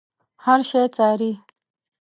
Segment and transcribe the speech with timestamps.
[0.45, 1.31] هر شی څاري.